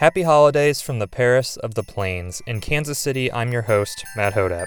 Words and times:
Happy 0.00 0.22
holidays 0.22 0.80
from 0.80 0.98
the 0.98 1.06
Paris 1.06 1.58
of 1.58 1.74
the 1.74 1.82
Plains. 1.82 2.40
In 2.46 2.62
Kansas 2.62 2.98
City, 2.98 3.30
I'm 3.30 3.52
your 3.52 3.60
host, 3.60 4.02
Matt 4.16 4.32
Hodapp. 4.32 4.64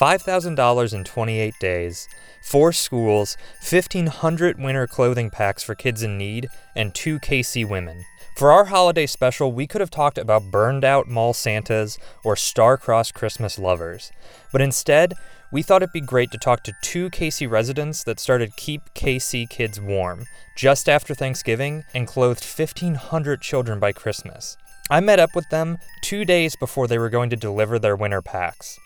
$5,000 0.00 0.94
in 0.94 1.04
28 1.04 1.52
days, 1.60 2.08
four 2.42 2.72
schools, 2.72 3.36
1,500 3.60 4.58
winter 4.58 4.86
clothing 4.86 5.28
packs 5.28 5.62
for 5.62 5.74
kids 5.74 6.02
in 6.02 6.16
need, 6.16 6.48
and 6.74 6.94
two 6.94 7.18
KC 7.18 7.68
women. 7.68 8.06
For 8.34 8.50
our 8.50 8.66
holiday 8.66 9.04
special, 9.04 9.52
we 9.52 9.66
could 9.66 9.82
have 9.82 9.90
talked 9.90 10.16
about 10.16 10.50
burned 10.50 10.82
out 10.82 11.08
mall 11.08 11.34
Santas 11.34 11.98
or 12.24 12.36
star-crossed 12.36 13.12
Christmas 13.12 13.58
lovers. 13.58 14.12
But 14.50 14.62
instead, 14.62 15.12
we 15.50 15.62
thought 15.62 15.82
it'd 15.82 15.92
be 15.92 16.00
great 16.00 16.30
to 16.30 16.38
talk 16.38 16.62
to 16.64 16.74
two 16.82 17.08
KC 17.10 17.48
residents 17.48 18.04
that 18.04 18.20
started 18.20 18.56
Keep 18.56 18.92
KC 18.94 19.48
Kids 19.48 19.80
Warm 19.80 20.26
just 20.56 20.88
after 20.88 21.14
Thanksgiving 21.14 21.84
and 21.94 22.06
clothed 22.06 22.44
1,500 22.44 23.40
children 23.40 23.80
by 23.80 23.92
Christmas. 23.92 24.56
I 24.90 25.00
met 25.00 25.20
up 25.20 25.34
with 25.34 25.48
them 25.50 25.78
two 26.02 26.24
days 26.24 26.54
before 26.56 26.86
they 26.86 26.98
were 26.98 27.10
going 27.10 27.30
to 27.30 27.36
deliver 27.36 27.78
their 27.78 27.96
winter 27.96 28.20
packs. 28.20 28.78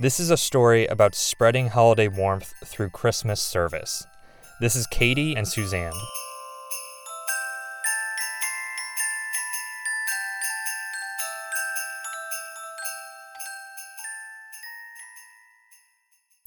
This 0.00 0.20
is 0.20 0.30
a 0.30 0.36
story 0.36 0.86
about 0.86 1.14
spreading 1.14 1.68
holiday 1.68 2.08
warmth 2.08 2.52
through 2.64 2.90
Christmas 2.90 3.40
service. 3.40 4.04
This 4.60 4.76
is 4.76 4.86
Katie 4.86 5.34
and 5.34 5.46
Suzanne. 5.46 5.92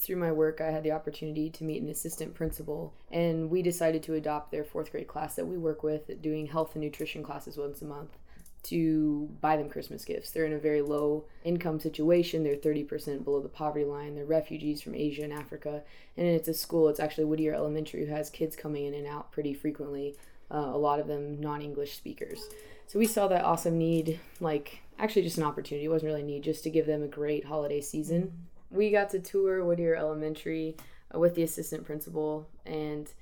Through 0.08 0.16
my 0.16 0.32
work, 0.32 0.62
I 0.62 0.70
had 0.70 0.84
the 0.84 0.92
opportunity 0.92 1.50
to 1.50 1.64
meet 1.64 1.82
an 1.82 1.90
assistant 1.90 2.32
principal, 2.32 2.94
and 3.12 3.50
we 3.50 3.60
decided 3.60 4.02
to 4.04 4.14
adopt 4.14 4.50
their 4.50 4.64
fourth 4.64 4.90
grade 4.90 5.06
class 5.06 5.34
that 5.34 5.46
we 5.46 5.58
work 5.58 5.82
with, 5.82 6.22
doing 6.22 6.46
health 6.46 6.74
and 6.74 6.82
nutrition 6.82 7.22
classes 7.22 7.58
once 7.58 7.82
a 7.82 7.84
month, 7.84 8.16
to 8.62 9.28
buy 9.42 9.58
them 9.58 9.68
Christmas 9.68 10.06
gifts. 10.06 10.30
They're 10.30 10.46
in 10.46 10.54
a 10.54 10.58
very 10.58 10.80
low 10.80 11.26
income 11.44 11.78
situation. 11.78 12.42
They're 12.42 12.56
30% 12.56 13.22
below 13.22 13.42
the 13.42 13.50
poverty 13.50 13.84
line. 13.84 14.14
They're 14.14 14.24
refugees 14.24 14.80
from 14.80 14.94
Asia 14.94 15.24
and 15.24 15.32
Africa. 15.32 15.82
And 16.16 16.26
it's 16.26 16.48
a 16.48 16.54
school, 16.54 16.88
it's 16.88 17.00
actually 17.00 17.26
Whittier 17.26 17.52
Elementary, 17.52 18.06
who 18.06 18.10
has 18.10 18.30
kids 18.30 18.56
coming 18.56 18.86
in 18.86 18.94
and 18.94 19.06
out 19.06 19.30
pretty 19.30 19.52
frequently, 19.52 20.16
uh, 20.50 20.70
a 20.72 20.78
lot 20.78 21.00
of 21.00 21.06
them 21.06 21.38
non 21.38 21.60
English 21.60 21.98
speakers. 21.98 22.48
So 22.86 22.98
we 22.98 23.06
saw 23.06 23.28
that 23.28 23.44
awesome 23.44 23.76
need, 23.76 24.18
like 24.40 24.80
actually 24.98 25.22
just 25.22 25.36
an 25.36 25.44
opportunity. 25.44 25.84
It 25.84 25.90
wasn't 25.90 26.08
really 26.08 26.22
a 26.22 26.24
need, 26.24 26.44
just 26.44 26.64
to 26.64 26.70
give 26.70 26.86
them 26.86 27.02
a 27.02 27.08
great 27.08 27.44
holiday 27.44 27.82
season 27.82 28.32
we 28.70 28.90
got 28.90 29.10
to 29.10 29.20
tour 29.20 29.64
Whittier 29.64 29.94
Elementary 29.94 30.76
uh, 31.14 31.18
with 31.18 31.34
the 31.34 31.42
assistant 31.42 31.84
principal, 31.84 32.48
and 32.66 33.12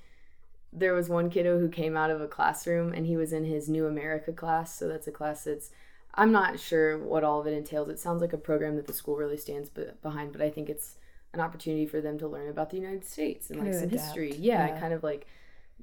there 0.73 0.93
was 0.93 1.09
one 1.09 1.29
kiddo 1.29 1.59
who 1.59 1.69
came 1.69 1.95
out 1.95 2.11
of 2.11 2.21
a 2.21 2.27
classroom 2.27 2.93
and 2.93 3.05
he 3.05 3.15
was 3.15 3.33
in 3.33 3.45
his 3.45 3.69
New 3.69 3.85
America 3.85 4.33
class. 4.33 4.77
So 4.77 4.87
that's 4.87 5.07
a 5.07 5.11
class 5.11 5.45
that's 5.45 5.71
I'm 6.13 6.31
not 6.31 6.59
sure 6.59 6.97
what 6.97 7.23
all 7.23 7.39
of 7.39 7.47
it 7.47 7.53
entails. 7.53 7.89
It 7.89 7.99
sounds 7.99 8.21
like 8.21 8.33
a 8.33 8.37
program 8.37 8.75
that 8.75 8.87
the 8.87 8.93
school 8.93 9.15
really 9.15 9.37
stands 9.37 9.69
behind, 9.69 10.31
but 10.31 10.41
I 10.41 10.49
think 10.49 10.67
it's 10.69 10.95
an 11.33 11.39
opportunity 11.39 11.85
for 11.85 12.01
them 12.01 12.17
to 12.19 12.27
learn 12.27 12.49
about 12.49 12.71
the 12.71 12.77
United 12.77 13.05
States 13.05 13.49
and 13.49 13.59
like 13.59 13.73
some 13.73 13.83
adapt. 13.83 14.01
history. 14.01 14.35
Yeah, 14.35 14.67
yeah, 14.67 14.79
kind 14.79 14.93
of 14.93 15.03
like 15.03 15.27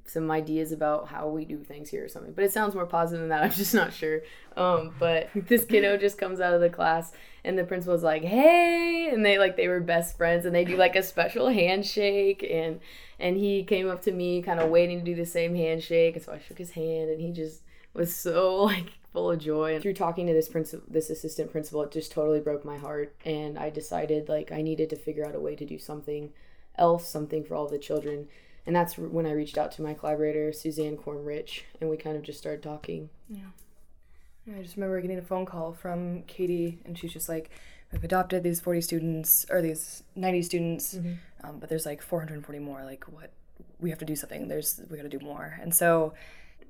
some 0.06 0.30
ideas 0.30 0.70
about 0.70 1.08
how 1.08 1.28
we 1.28 1.44
do 1.44 1.58
things 1.58 1.88
here 1.88 2.04
or 2.04 2.08
something. 2.08 2.32
But 2.32 2.44
it 2.44 2.52
sounds 2.52 2.74
more 2.74 2.86
positive 2.86 3.20
than 3.20 3.30
that. 3.30 3.42
I'm 3.44 3.50
just 3.50 3.74
not 3.74 3.92
sure. 3.92 4.20
Um, 4.56 4.94
but 4.98 5.30
this 5.34 5.64
kiddo 5.64 5.96
just 5.96 6.18
comes 6.18 6.40
out 6.40 6.54
of 6.54 6.60
the 6.60 6.70
class 6.70 7.12
and 7.44 7.58
the 7.58 7.64
principal's 7.64 8.02
like, 8.02 8.22
"Hey!" 8.22 9.10
and 9.12 9.24
they 9.24 9.38
like 9.38 9.56
they 9.56 9.68
were 9.68 9.80
best 9.80 10.16
friends 10.16 10.44
and 10.46 10.54
they 10.54 10.64
do 10.64 10.76
like 10.76 10.96
a 10.96 11.02
special 11.02 11.48
handshake 11.48 12.46
and 12.48 12.80
and 13.18 13.36
he 13.36 13.62
came 13.62 13.88
up 13.88 14.02
to 14.02 14.12
me 14.12 14.42
kind 14.42 14.60
of 14.60 14.70
waiting 14.70 14.98
to 14.98 15.04
do 15.04 15.14
the 15.14 15.26
same 15.26 15.54
handshake 15.54 16.16
and 16.16 16.24
so 16.24 16.32
I 16.32 16.38
shook 16.38 16.58
his 16.58 16.72
hand 16.72 17.10
and 17.10 17.20
he 17.20 17.32
just 17.32 17.62
was 17.92 18.14
so 18.14 18.62
like 18.64 18.92
full 19.12 19.30
of 19.30 19.38
joy 19.38 19.74
and 19.74 19.82
through 19.82 19.94
talking 19.94 20.26
to 20.26 20.32
this 20.32 20.48
principal 20.48 20.84
this 20.90 21.08
assistant 21.08 21.52
principal 21.52 21.82
it 21.82 21.92
just 21.92 22.10
totally 22.10 22.40
broke 22.40 22.64
my 22.64 22.76
heart 22.76 23.14
and 23.24 23.56
I 23.56 23.70
decided 23.70 24.28
like 24.28 24.50
I 24.50 24.60
needed 24.60 24.90
to 24.90 24.96
figure 24.96 25.24
out 25.24 25.36
a 25.36 25.40
way 25.40 25.54
to 25.54 25.64
do 25.64 25.78
something 25.78 26.32
else 26.76 27.08
something 27.08 27.44
for 27.44 27.54
all 27.54 27.68
the 27.68 27.78
children 27.78 28.26
and 28.66 28.74
that's 28.74 28.96
when 28.96 29.26
I 29.26 29.32
reached 29.32 29.58
out 29.58 29.72
to 29.72 29.82
my 29.82 29.94
collaborator 29.94 30.52
Suzanne 30.52 30.96
Cornrich, 30.96 31.62
and 31.80 31.90
we 31.90 31.96
kind 31.96 32.16
of 32.16 32.22
just 32.22 32.38
started 32.38 32.62
talking. 32.62 33.10
Yeah. 33.28 33.50
I 34.56 34.62
just 34.62 34.76
remember 34.76 35.00
getting 35.00 35.18
a 35.18 35.22
phone 35.22 35.46
call 35.46 35.72
from 35.72 36.22
Katie, 36.22 36.78
and 36.84 36.98
she's 36.98 37.12
just 37.12 37.28
like, 37.28 37.50
"We've 37.92 38.04
adopted 38.04 38.42
these 38.42 38.60
forty 38.60 38.80
students 38.80 39.46
or 39.50 39.62
these 39.62 40.02
ninety 40.14 40.42
students, 40.42 40.94
mm-hmm. 40.94 41.14
um, 41.42 41.58
but 41.58 41.68
there's 41.68 41.86
like 41.86 42.02
four 42.02 42.20
hundred 42.20 42.34
and 42.34 42.44
forty 42.44 42.58
more. 42.58 42.84
Like, 42.84 43.04
what? 43.04 43.32
We 43.80 43.90
have 43.90 43.98
to 44.00 44.04
do 44.04 44.16
something. 44.16 44.48
There's 44.48 44.80
we 44.90 44.96
got 44.96 45.04
to 45.04 45.08
do 45.08 45.24
more." 45.24 45.58
And 45.60 45.74
so. 45.74 46.14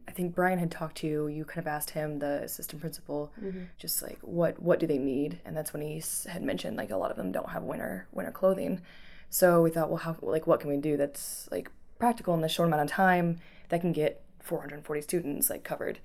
I 0.06 0.10
think 0.10 0.34
Brian 0.34 0.58
had 0.58 0.70
talked 0.70 0.98
to 0.98 1.06
you. 1.06 1.28
You 1.28 1.46
kind 1.46 1.60
of 1.60 1.66
asked 1.66 1.88
him, 1.88 2.18
the 2.18 2.42
assistant 2.42 2.82
principal, 2.82 3.32
mm-hmm. 3.42 3.62
just 3.78 4.02
like 4.02 4.18
what 4.20 4.60
what 4.60 4.78
do 4.78 4.86
they 4.86 4.98
need? 4.98 5.40
And 5.46 5.56
that's 5.56 5.72
when 5.72 5.80
he 5.80 6.02
had 6.28 6.42
mentioned 6.42 6.76
like 6.76 6.90
a 6.90 6.96
lot 6.98 7.10
of 7.10 7.16
them 7.16 7.32
don't 7.32 7.48
have 7.48 7.62
winter 7.62 8.06
winter 8.12 8.30
clothing. 8.30 8.82
So 9.30 9.62
we 9.62 9.70
thought, 9.70 9.88
well, 9.88 9.96
how 9.96 10.14
like 10.20 10.46
what 10.46 10.60
can 10.60 10.68
we 10.68 10.76
do 10.76 10.98
that's 10.98 11.48
like 11.50 11.70
practical 11.98 12.34
in 12.34 12.40
this 12.40 12.52
short 12.52 12.68
amount 12.68 12.82
of 12.82 12.90
time 12.90 13.40
that 13.68 13.80
can 13.80 13.92
get 13.92 14.22
440 14.40 15.00
students 15.02 15.50
like 15.50 15.64
covered. 15.64 15.98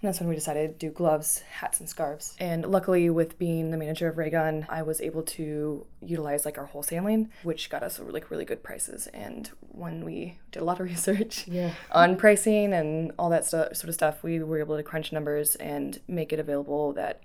And 0.00 0.06
that's 0.06 0.20
when 0.20 0.28
we 0.28 0.36
decided 0.36 0.78
to 0.78 0.86
do 0.86 0.92
gloves, 0.92 1.40
hats, 1.40 1.80
and 1.80 1.88
scarves. 1.88 2.36
And 2.38 2.64
luckily, 2.64 3.10
with 3.10 3.36
being 3.36 3.72
the 3.72 3.76
manager 3.76 4.06
of 4.06 4.16
Raygun, 4.16 4.64
I 4.68 4.82
was 4.82 5.00
able 5.00 5.24
to 5.24 5.86
utilize 6.00 6.44
like 6.44 6.56
our 6.56 6.68
wholesaling, 6.68 7.30
which 7.42 7.68
got 7.68 7.82
us 7.82 7.98
like 7.98 8.30
really 8.30 8.44
good 8.44 8.62
prices. 8.62 9.08
And 9.08 9.50
when 9.60 10.04
we 10.04 10.38
did 10.52 10.62
a 10.62 10.64
lot 10.64 10.78
of 10.78 10.86
research 10.88 11.48
yeah. 11.48 11.72
on 11.90 12.14
pricing 12.16 12.72
and 12.72 13.10
all 13.18 13.28
that 13.30 13.44
stu- 13.44 13.74
sort 13.74 13.88
of 13.88 13.94
stuff, 13.94 14.22
we 14.22 14.40
were 14.40 14.60
able 14.60 14.76
to 14.76 14.84
crunch 14.84 15.10
numbers 15.10 15.56
and 15.56 16.00
make 16.06 16.32
it 16.32 16.38
available 16.38 16.92
that 16.92 17.20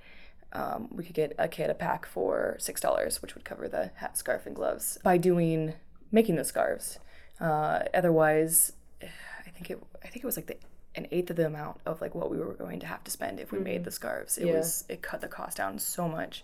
um, 0.53 0.87
we 0.91 1.03
could 1.03 1.15
get 1.15 1.35
a 1.37 1.47
kit 1.47 1.69
a 1.69 1.75
pack 1.75 2.07
for 2.07 2.55
six 2.59 2.81
dollars, 2.81 3.21
which 3.21 3.35
would 3.35 3.45
cover 3.45 3.67
the 3.67 3.91
hat, 3.95 4.17
scarf, 4.17 4.47
and 4.47 4.55
gloves. 4.55 4.97
By 5.03 5.17
doing 5.17 5.73
making 6.11 6.37
the 6.37 6.43
scarves, 6.43 6.97
uh, 7.43 7.83
otherwise, 7.93 8.71
I 9.01 9.49
think 9.49 9.69
it 9.69 9.83
I 10.03 10.07
think 10.07 10.23
it 10.23 10.25
was 10.25 10.37
like 10.37 10.47
the 10.47 10.57
an 10.95 11.07
eighth 11.11 11.29
of 11.29 11.35
the 11.35 11.45
amount 11.45 11.79
of 11.85 11.99
like 12.01 12.15
what 12.15 12.31
we 12.31 12.37
were 12.37 12.53
going 12.53 12.79
to 12.79 12.85
have 12.85 13.03
to 13.03 13.11
spend 13.11 13.39
if 13.39 13.51
we 13.51 13.57
mm-hmm. 13.57 13.65
made 13.65 13.83
the 13.83 13.91
scarves. 13.91 14.37
It 14.37 14.47
yeah. 14.47 14.53
was 14.53 14.85
it 14.87 15.01
cut 15.01 15.21
the 15.21 15.27
cost 15.27 15.57
down 15.57 15.77
so 15.77 16.07
much, 16.07 16.43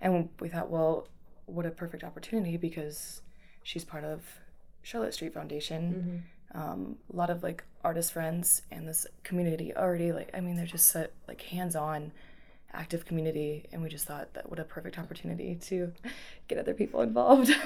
and 0.00 0.30
we 0.40 0.48
thought, 0.48 0.70
well, 0.70 1.06
what 1.46 1.66
a 1.66 1.70
perfect 1.70 2.02
opportunity 2.02 2.56
because 2.56 3.20
she's 3.62 3.84
part 3.84 4.04
of 4.04 4.22
Charlotte 4.82 5.14
Street 5.14 5.34
Foundation. 5.34 6.24
Mm-hmm. 6.54 6.60
Um, 6.60 6.96
a 7.12 7.16
lot 7.16 7.30
of 7.30 7.42
like 7.42 7.64
artist 7.82 8.12
friends 8.12 8.62
and 8.70 8.86
this 8.86 9.06
community 9.22 9.74
already 9.74 10.12
like 10.12 10.30
I 10.34 10.40
mean 10.40 10.54
they're 10.54 10.66
just 10.66 10.90
so, 10.90 11.06
like 11.26 11.40
hands 11.40 11.74
on 11.74 12.12
active 12.74 13.04
community 13.04 13.66
and 13.72 13.82
we 13.82 13.88
just 13.88 14.06
thought 14.06 14.32
that 14.34 14.48
what 14.48 14.58
a 14.58 14.64
perfect 14.64 14.98
opportunity 14.98 15.54
to 15.56 15.92
get 16.48 16.58
other 16.58 16.74
people 16.74 17.00
involved. 17.00 17.50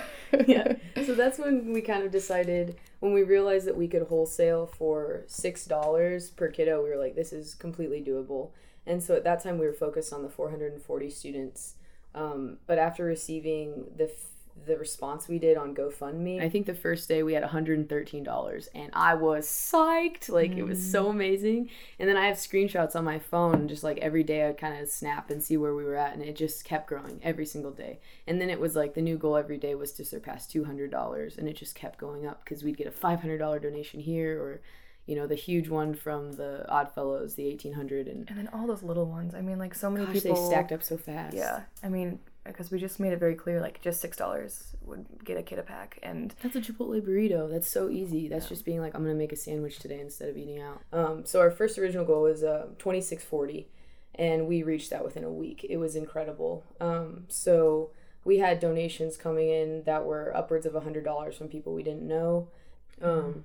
Yeah. 0.47 0.75
So 1.05 1.15
that's 1.15 1.39
when 1.39 1.73
we 1.73 1.81
kind 1.81 2.03
of 2.03 2.11
decided 2.11 2.77
when 2.99 3.13
we 3.13 3.23
realized 3.23 3.67
that 3.69 3.77
we 3.77 3.87
could 3.87 4.03
wholesale 4.03 4.67
for 4.67 5.23
six 5.29 5.65
dollars 5.65 6.31
per 6.31 6.49
kiddo 6.49 6.83
we 6.83 6.91
were 6.91 6.97
like 6.97 7.15
this 7.15 7.33
is 7.33 7.55
completely 7.55 8.03
doable. 8.03 8.51
And 8.87 9.03
so 9.03 9.15
at 9.15 9.25
that 9.25 9.43
time 9.43 9.59
we 9.59 9.67
were 9.67 9.73
focused 9.73 10.13
on 10.13 10.23
the 10.23 10.29
440 10.29 11.11
students. 11.11 11.75
Um, 12.15 12.59
but 12.67 12.79
after 12.79 13.05
receiving 13.05 13.87
the 13.97 14.11
the 14.65 14.77
response 14.79 15.29
we 15.29 15.39
did 15.39 15.57
on 15.57 15.75
GoFundMe. 15.75 16.41
I 16.41 16.49
think 16.49 16.67
the 16.67 16.75
first 16.75 17.09
day 17.09 17.23
we 17.23 17.35
had 17.35 17.43
$113 17.43 18.69
and 18.75 18.91
I 18.95 19.15
was 19.15 19.47
psyched. 19.47 20.29
Like 20.29 20.53
mm. 20.53 20.59
it 20.59 20.63
was 20.65 20.91
so 20.91 21.07
mm. 21.07 21.11
amazing. 21.11 21.71
And 21.99 22.09
then 22.09 22.17
I 22.17 22.27
have 22.27 22.37
screenshots 22.37 22.97
on 22.97 23.05
my 23.05 23.19
phone 23.19 23.69
just 23.69 23.85
like 23.85 23.99
every 23.99 24.25
day 24.25 24.47
I'd 24.47 24.59
kind 24.59 24.81
of 24.81 24.89
snap 24.89 25.31
and 25.31 25.43
see 25.43 25.57
where 25.57 25.75
we 25.75 25.85
were 25.85 25.97
at 25.97 26.15
and 26.15 26.23
it 26.23 26.37
just 26.37 26.65
kept 26.65 26.89
growing 26.89 27.21
every 27.23 27.47
single 27.47 27.71
day. 27.71 28.01
And 28.27 28.41
then 28.41 28.51
it 28.51 28.59
was 28.59 28.75
like 28.75 28.95
the 28.95 29.03
new 29.03 29.19
goal 29.19 29.37
every 29.37 29.59
day 29.59 29.75
was 29.75 29.93
to 29.93 30.05
surpass 30.05 30.47
$200 30.47 31.39
and 31.39 31.49
it 31.49 31.57
just 31.57 31.75
kept 31.75 31.99
going 31.99 32.27
up 32.27 32.43
because 32.45 32.65
we'd 32.65 32.79
get 32.79 32.87
a 32.87 32.91
$500 32.91 33.39
donation 33.63 34.01
here 34.01 34.41
or 34.41 34.61
you 35.07 35.15
know 35.15 35.29
the 35.29 35.37
huge 35.37 35.69
one 35.69 35.95
from 35.95 36.33
the 36.33 36.69
Odd 36.69 36.93
Fellows, 36.93 37.37
the 37.37 37.47
eighteen 37.47 37.75
hundred, 37.75 38.09
and 38.09 38.29
and 38.29 38.37
then 38.37 38.49
all 38.53 38.67
those 38.67 38.83
little 38.83 39.07
ones. 39.07 39.37
I 39.37 39.41
mean, 39.41 39.57
like 39.57 39.73
so 39.73 39.89
many 39.89 40.05
gosh, 40.05 40.15
people 40.15 40.35
they 40.35 40.53
stacked 40.53 40.73
up 40.73 40.83
so 40.83 40.97
fast. 40.97 41.37
Yeah, 41.37 41.61
I 41.81 41.89
mean, 41.89 42.19
because 42.49 42.71
we 42.71 42.79
just 42.79 43.01
made 43.01 43.13
it 43.13 43.19
very 43.19 43.35
clear 43.35 43.61
like 43.61 43.81
just 43.81 44.01
six 44.01 44.17
dollars 44.17 44.75
would 44.83 45.05
get 45.25 45.37
a 45.37 45.43
kid 45.43 45.59
a 45.59 45.63
pack 45.63 45.99
and 46.03 46.35
that's 46.43 46.57
a 46.57 46.61
chipotle 46.61 47.01
burrito. 47.01 47.51
That's 47.51 47.69
so 47.69 47.89
easy. 47.89 48.29
That's 48.29 48.45
yeah. 48.45 48.51
just 48.51 48.65
being 48.65 48.81
like 48.81 48.95
i'm 48.95 49.03
gonna 49.03 49.15
make 49.15 49.33
a 49.33 49.37
sandwich 49.37 49.79
today 49.79 50.01
instead 50.01 50.29
of 50.29 50.37
eating 50.37 50.61
out. 50.61 50.83
Um, 50.93 51.25
so 51.25 51.41
our 51.41 51.51
first 51.51 51.79
original 51.79 52.05
goal 52.05 52.23
was 52.23 52.43
uh, 52.43 52.69
2640 52.79 53.69
and 54.15 54.47
we 54.47 54.63
reached 54.63 54.91
that 54.91 55.05
within 55.05 55.25
a 55.25 55.31
week. 55.31 55.67
It 55.69 55.77
was 55.77 55.95
incredible. 55.95 56.65
Um, 56.81 57.25
so 57.29 57.91
we 58.25 58.39
had 58.39 58.61
donations 58.61 59.17
coming 59.17 59.49
in 59.49 59.85
that 59.85 60.05
were 60.05 60.37
upwards 60.37 60.67
of 60.67 60.75
a 60.75 60.81
hundred 60.81 61.05
dollars 61.05 61.37
from 61.37 61.49
people 61.49 61.75
we 61.75 61.83
didn't 61.83 62.07
know. 62.07 62.49
Um, 63.01 63.45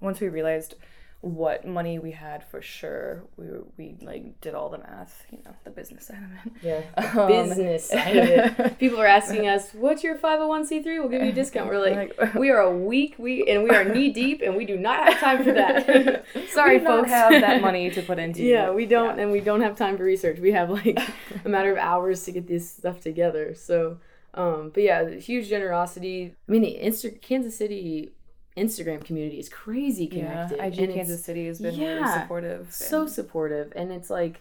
once 0.00 0.20
we 0.20 0.28
realized 0.28 0.74
what 1.22 1.64
money 1.64 2.00
we 2.00 2.10
had 2.10 2.42
for 2.42 2.60
sure. 2.60 3.22
We 3.36 3.46
were, 3.46 3.64
we 3.78 3.94
like 4.02 4.40
did 4.40 4.54
all 4.54 4.68
the 4.68 4.78
math, 4.78 5.24
you 5.30 5.38
know, 5.44 5.52
the 5.62 5.70
business 5.70 6.06
side 6.08 6.18
of 6.18 6.46
it. 6.46 6.52
Yeah, 6.62 7.12
Um, 7.20 7.28
business 7.28 7.88
side 7.88 8.16
of 8.16 8.28
it. 8.28 8.78
People 8.80 9.00
are 9.00 9.06
asking 9.06 9.46
us, 9.46 9.70
"What's 9.72 10.02
your 10.02 10.16
five 10.16 10.38
hundred 10.40 10.48
one 10.48 10.66
c 10.66 10.82
3 10.82 10.98
We'll 10.98 11.08
give 11.08 11.22
you 11.22 11.28
a 11.30 11.32
discount." 11.32 11.68
We're 11.68 11.78
like, 11.78 12.34
"We 12.34 12.50
are 12.50 12.60
a 12.60 12.76
week, 12.76 13.14
we 13.18 13.46
and 13.48 13.62
we 13.62 13.70
are 13.70 13.84
knee 13.84 14.10
deep, 14.12 14.42
and 14.42 14.56
we 14.56 14.66
do 14.66 14.76
not 14.76 15.04
have 15.12 15.20
time 15.20 15.44
for 15.44 15.52
that." 15.52 16.24
Sorry, 16.48 16.78
we 16.78 16.84
folks. 16.84 17.08
have 17.08 17.30
that 17.40 17.60
money 17.62 17.88
to 17.90 18.02
put 18.02 18.18
into. 18.18 18.42
yeah, 18.42 18.70
we 18.72 18.84
don't, 18.86 19.18
and 19.20 19.30
we 19.30 19.40
don't 19.40 19.60
have 19.60 19.76
time 19.76 19.96
for 19.96 20.02
research. 20.02 20.40
We 20.40 20.50
have 20.52 20.70
like 20.70 20.98
a 21.44 21.48
matter 21.48 21.70
of 21.70 21.78
hours 21.78 22.24
to 22.24 22.32
get 22.32 22.48
this 22.48 22.68
stuff 22.68 23.00
together. 23.00 23.54
So, 23.54 23.98
um, 24.34 24.72
but 24.74 24.82
yeah, 24.82 25.08
huge 25.10 25.48
generosity. 25.48 26.34
I 26.48 26.50
mean, 26.52 26.62
the 26.62 26.78
Insta- 26.82 27.22
Kansas 27.22 27.56
City 27.56 28.10
Instagram 28.56 29.04
community 29.04 29.38
is 29.38 29.48
crazy 29.48 30.04
Yeah, 30.04 30.46
connected. 30.48 30.60
IG 30.60 30.78
and 30.80 30.94
Kansas 30.94 31.24
City 31.24 31.46
has 31.46 31.58
been 31.60 31.76
really 31.78 32.00
yeah, 32.00 32.22
supportive. 32.22 32.72
so 32.72 33.06
supportive 33.06 33.72
and 33.74 33.90
it's 33.90 34.10
like 34.10 34.40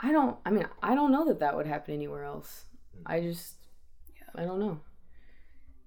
i 0.00 0.10
don't 0.10 0.36
i 0.44 0.50
mean 0.50 0.66
i 0.82 0.94
don't 0.96 1.12
know 1.12 1.24
that 1.26 1.38
that 1.40 1.56
would 1.56 1.66
happen 1.66 1.94
anywhere 1.94 2.24
else. 2.24 2.64
Mm. 2.96 3.02
I 3.06 3.20
just 3.20 3.54
i 4.34 4.42
don't 4.44 4.58
know. 4.60 4.80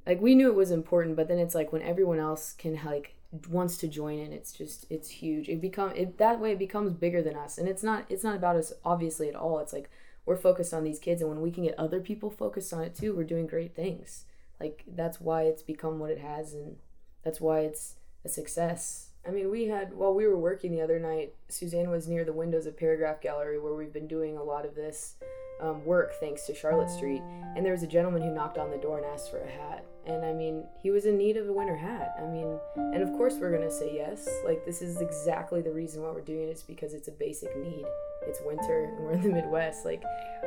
Like 0.07 0.21
we 0.21 0.35
knew 0.35 0.47
it 0.49 0.55
was 0.55 0.71
important 0.71 1.15
but 1.15 1.27
then 1.27 1.39
it's 1.39 1.55
like 1.55 1.73
when 1.73 1.81
everyone 1.81 2.19
else 2.19 2.53
can 2.53 2.79
like 2.85 3.15
wants 3.49 3.75
to 3.77 3.87
join 3.89 4.17
in 4.19 4.31
it's 4.31 4.53
just 4.53 4.85
it's 4.89 5.09
huge. 5.09 5.49
It 5.49 5.59
become 5.59 5.91
it 5.95 6.17
that 6.17 6.39
way 6.39 6.51
it 6.53 6.59
becomes 6.59 6.93
bigger 6.93 7.21
than 7.21 7.35
us 7.35 7.57
and 7.57 7.67
it's 7.67 7.83
not 7.83 8.05
it's 8.09 8.23
not 8.23 8.35
about 8.37 8.55
us 8.55 8.71
obviously 8.85 9.27
at 9.27 9.35
all. 9.35 9.59
It's 9.59 9.73
like 9.73 9.89
we're 10.25 10.37
focused 10.37 10.73
on 10.73 10.83
these 10.85 10.97
kids 10.99 11.21
and 11.21 11.29
when 11.29 11.41
we 11.41 11.51
can 11.51 11.65
get 11.65 11.77
other 11.77 11.99
people 11.99 12.29
focused 12.31 12.71
on 12.71 12.83
it 12.83 12.95
too 12.95 13.13
we're 13.15 13.23
doing 13.25 13.47
great 13.47 13.75
things. 13.75 14.23
Like 14.61 14.83
that's 14.87 15.19
why 15.19 15.41
it's 15.43 15.61
become 15.63 15.99
what 15.99 16.11
it 16.11 16.19
has 16.19 16.53
and 16.53 16.77
that's 17.25 17.41
why 17.41 17.61
it's 17.61 17.95
a 18.23 18.29
success. 18.29 19.09
I 19.27 19.31
mean, 19.31 19.49
we 19.49 19.65
had 19.65 19.93
while 19.93 20.13
we 20.13 20.27
were 20.27 20.37
working 20.37 20.71
the 20.71 20.81
other 20.81 20.99
night, 20.99 21.33
Suzanne 21.49 21.89
was 21.89 22.07
near 22.07 22.23
the 22.23 22.31
windows 22.31 22.67
of 22.67 22.77
Paragraph 22.77 23.19
Gallery 23.19 23.59
where 23.59 23.73
we've 23.73 23.91
been 23.91 24.07
doing 24.07 24.37
a 24.37 24.43
lot 24.43 24.65
of 24.65 24.75
this 24.75 25.15
um, 25.59 25.83
work 25.83 26.13
thanks 26.19 26.45
to 26.45 26.53
Charlotte 26.53 26.91
Street. 26.91 27.23
And 27.55 27.65
there 27.65 27.71
was 27.71 27.81
a 27.81 27.87
gentleman 27.87 28.21
who 28.21 28.33
knocked 28.33 28.59
on 28.59 28.69
the 28.69 28.77
door 28.77 28.97
and 28.97 29.05
asked 29.07 29.31
for 29.31 29.39
a 29.39 29.49
hat. 29.49 29.83
And 30.05 30.23
I 30.23 30.33
mean, 30.33 30.65
he 30.83 30.91
was 30.91 31.07
in 31.07 31.17
need 31.17 31.37
of 31.37 31.49
a 31.49 31.51
winter 31.51 31.75
hat. 31.75 32.15
I 32.21 32.27
mean, 32.27 32.59
and 32.75 33.01
of 33.01 33.09
course 33.13 33.35
we're 33.39 33.51
gonna 33.51 33.71
say 33.71 33.95
yes. 33.95 34.29
Like 34.45 34.63
this 34.63 34.83
is 34.83 35.01
exactly 35.01 35.61
the 35.61 35.71
reason 35.71 36.03
why 36.03 36.11
we're 36.11 36.21
doing 36.21 36.43
it. 36.43 36.51
It's 36.51 36.61
because 36.61 36.93
it's 36.93 37.07
a 37.07 37.13
basic 37.13 37.57
need. 37.57 37.85
It's 38.27 38.39
winter 38.45 38.93
and 38.95 39.03
we're 39.03 39.13
in 39.13 39.21
the 39.21 39.29
Midwest. 39.29 39.85
Like 39.85 40.03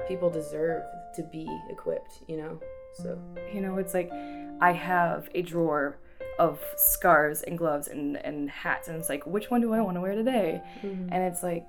people 0.06 0.30
deserve 0.30 0.84
to 1.16 1.22
be 1.24 1.48
equipped, 1.68 2.20
you 2.28 2.36
know. 2.36 2.60
So 2.94 3.18
you 3.52 3.60
know, 3.60 3.78
it's 3.78 3.94
like 3.94 4.12
I 4.60 4.72
have 4.72 5.28
a 5.34 5.42
drawer 5.42 5.98
of 6.38 6.60
scarves 6.76 7.42
and 7.42 7.58
gloves 7.58 7.88
and, 7.88 8.16
and 8.16 8.50
hats, 8.50 8.88
and 8.88 8.96
it's 8.96 9.08
like, 9.08 9.26
which 9.26 9.50
one 9.50 9.60
do 9.60 9.72
I 9.72 9.80
want 9.80 9.96
to 9.96 10.00
wear 10.00 10.14
today? 10.14 10.62
Mm-hmm. 10.82 11.12
And 11.12 11.22
it's 11.24 11.42
like, 11.42 11.64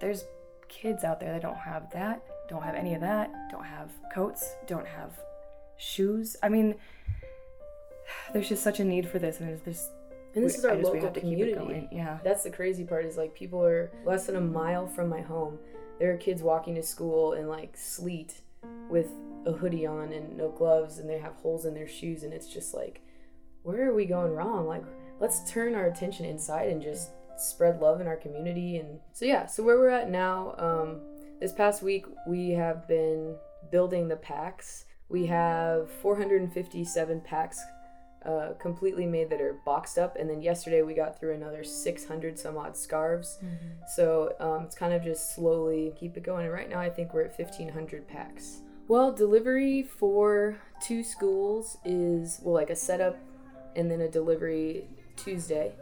there's 0.00 0.24
kids 0.68 1.04
out 1.04 1.20
there 1.20 1.32
that 1.32 1.42
don't 1.42 1.56
have 1.56 1.90
that, 1.92 2.22
don't 2.48 2.62
have 2.62 2.74
any 2.74 2.94
of 2.94 3.00
that, 3.00 3.32
don't 3.50 3.64
have 3.64 3.90
coats, 4.12 4.54
don't 4.66 4.86
have 4.86 5.12
shoes. 5.76 6.36
I 6.42 6.48
mean, 6.48 6.74
there's 8.32 8.48
just 8.48 8.62
such 8.62 8.80
a 8.80 8.84
need 8.84 9.08
for 9.08 9.18
this, 9.18 9.40
and 9.40 9.48
there's 9.48 9.60
this. 9.62 9.90
and 10.34 10.44
this 10.44 10.58
is 10.58 10.64
our 10.64 10.72
I 10.72 10.76
local 10.76 11.00
have 11.00 11.12
to 11.14 11.20
keep 11.20 11.38
it 11.38 11.56
community. 11.56 11.88
Yeah. 11.92 12.18
That's 12.24 12.42
the 12.42 12.50
crazy 12.50 12.84
part 12.84 13.04
is 13.04 13.16
like 13.16 13.34
people 13.34 13.64
are 13.64 13.92
less 14.04 14.26
than 14.26 14.36
a 14.36 14.40
mile 14.40 14.86
from 14.86 15.08
my 15.08 15.20
home. 15.20 15.58
There 15.98 16.12
are 16.12 16.16
kids 16.16 16.42
walking 16.42 16.74
to 16.74 16.82
school 16.82 17.34
in 17.34 17.48
like 17.48 17.76
sleet 17.76 18.40
with 18.90 19.10
a 19.46 19.52
hoodie 19.52 19.86
on 19.86 20.12
and 20.12 20.36
no 20.36 20.48
gloves 20.48 20.98
and 20.98 21.08
they 21.08 21.18
have 21.18 21.34
holes 21.34 21.66
in 21.66 21.74
their 21.74 21.86
shoes 21.86 22.22
and 22.22 22.32
it's 22.32 22.48
just 22.48 22.74
like 22.74 23.00
where 23.64 23.90
are 23.90 23.94
we 23.94 24.04
going 24.04 24.32
wrong? 24.32 24.66
Like 24.66 24.84
let's 25.20 25.50
turn 25.50 25.74
our 25.74 25.86
attention 25.86 26.24
inside 26.24 26.68
and 26.68 26.80
just 26.80 27.10
spread 27.36 27.80
love 27.80 28.00
in 28.00 28.06
our 28.06 28.16
community 28.16 28.76
and 28.76 29.00
so 29.12 29.24
yeah, 29.24 29.46
so 29.46 29.62
where 29.62 29.78
we're 29.78 29.88
at 29.88 30.08
now 30.08 30.54
um 30.58 31.00
this 31.40 31.52
past 31.52 31.82
week 31.82 32.06
we 32.28 32.50
have 32.50 32.86
been 32.86 33.34
building 33.70 34.06
the 34.08 34.16
packs. 34.16 34.84
We 35.08 35.26
have 35.26 35.90
457 35.90 37.20
packs 37.22 37.60
uh, 38.24 38.54
completely 38.58 39.06
made 39.06 39.28
that 39.30 39.40
are 39.40 39.60
boxed 39.64 39.98
up. 39.98 40.16
And 40.16 40.28
then 40.28 40.40
yesterday 40.40 40.82
we 40.82 40.94
got 40.94 41.18
through 41.18 41.34
another 41.34 41.62
600 41.62 42.38
some 42.38 42.56
odd 42.56 42.76
scarves. 42.76 43.38
So 43.94 44.34
um, 44.40 44.64
it's 44.64 44.74
kind 44.74 44.92
of 44.92 45.02
just 45.02 45.34
slowly 45.34 45.92
keep 45.98 46.16
it 46.16 46.22
going. 46.22 46.44
And 46.44 46.54
right 46.54 46.70
now 46.70 46.80
I 46.80 46.88
think 46.88 47.12
we're 47.12 47.24
at 47.24 47.38
1,500 47.38 48.08
packs. 48.08 48.60
Well, 48.88 49.12
delivery 49.12 49.82
for 49.82 50.56
two 50.82 51.02
schools 51.02 51.78
is, 51.84 52.40
well, 52.42 52.54
like 52.54 52.70
a 52.70 52.76
setup 52.76 53.18
and 53.76 53.90
then 53.90 54.00
a 54.00 54.08
delivery 54.08 54.84
Tuesday. 55.16 55.72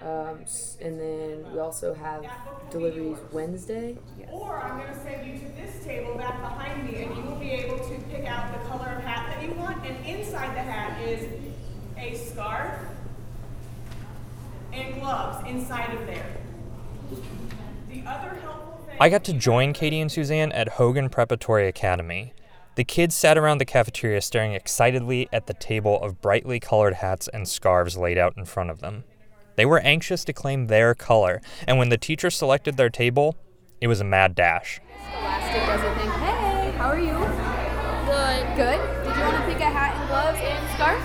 Um, 0.00 0.44
and 0.80 0.98
then 0.98 1.52
we 1.52 1.60
also 1.60 1.94
have 1.94 2.24
deliveries 2.70 3.18
Wednesday. 3.30 3.96
Or 4.32 4.60
I'm 4.60 4.78
going 4.78 4.92
to 4.92 5.00
send 5.00 5.26
you 5.26 5.38
to 5.38 5.54
this 5.54 5.84
table 5.84 6.16
back 6.16 6.40
behind 6.40 6.90
me, 6.90 7.04
and 7.04 7.16
you 7.16 7.22
will 7.22 7.38
be 7.38 7.50
able 7.50 7.78
to 7.78 7.94
pick 8.10 8.24
out 8.24 8.52
the 8.52 8.68
color 8.68 8.96
of 8.96 9.04
hat 9.04 9.32
that 9.32 9.42
you 9.46 9.54
want. 9.54 9.86
And 9.86 10.04
inside 10.04 10.56
the 10.56 10.62
hat 10.62 11.00
is 11.06 11.28
a 11.96 12.16
scarf 12.16 12.80
and 14.72 14.94
gloves 15.00 15.48
inside 15.48 15.94
of 15.94 16.06
there. 16.06 16.36
The 17.88 18.02
other 18.06 18.34
helpful 18.40 18.84
thing. 18.86 18.96
I 18.98 19.08
got 19.08 19.22
to 19.24 19.32
join 19.32 19.72
Katie 19.72 20.00
and 20.00 20.10
Suzanne 20.10 20.50
at 20.50 20.68
Hogan 20.70 21.10
Preparatory 21.10 21.68
Academy. 21.68 22.32
The 22.74 22.84
kids 22.84 23.14
sat 23.14 23.36
around 23.36 23.58
the 23.58 23.66
cafeteria 23.66 24.22
staring 24.22 24.54
excitedly 24.54 25.28
at 25.30 25.46
the 25.46 25.52
table 25.52 26.00
of 26.00 26.22
brightly 26.22 26.58
colored 26.58 26.94
hats 26.94 27.28
and 27.28 27.46
scarves 27.46 27.98
laid 27.98 28.16
out 28.16 28.34
in 28.36 28.46
front 28.46 28.70
of 28.70 28.80
them. 28.80 29.04
They 29.56 29.66
were 29.66 29.80
anxious 29.80 30.24
to 30.24 30.32
claim 30.32 30.68
their 30.68 30.94
color, 30.94 31.42
and 31.66 31.76
when 31.76 31.90
the 31.90 31.98
teacher 31.98 32.30
selected 32.30 32.78
their 32.78 32.88
table, 32.88 33.36
it 33.82 33.88
was 33.88 34.00
a 34.00 34.04
mad 34.04 34.34
dash. 34.34 34.80
Elastic 35.18 35.62
does 35.66 35.80
a 35.80 35.94
thing. 36.00 36.10
Hey, 36.10 36.72
how 36.78 36.88
are 36.88 36.98
you? 36.98 37.12
Good. 38.08 38.56
Good. 38.56 38.80
Did 39.04 39.16
you 39.16 39.22
want 39.22 39.36
to 39.36 39.44
pick 39.52 39.60
a 39.60 39.68
hat 39.68 39.92
and 39.92 40.08
gloves 40.08 40.40
and 40.40 40.64
scarf? 40.72 41.02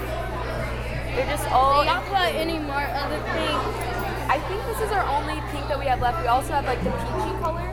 They're 1.15 1.27
just 1.27 1.51
all. 1.51 1.83
Y'all 1.83 2.01
put 2.07 2.33
any 2.33 2.59
more 2.59 2.79
other 2.79 3.19
pink? 3.35 3.87
I 4.29 4.39
think 4.47 4.63
this 4.67 4.79
is 4.87 4.91
our 4.91 5.03
only 5.03 5.41
pink 5.51 5.67
that 5.67 5.79
we 5.79 5.85
have 5.85 5.99
left. 5.99 6.21
We 6.21 6.27
also 6.27 6.53
have 6.53 6.65
like 6.65 6.83
the 6.83 6.91
peachy 6.91 7.35
color, 7.43 7.67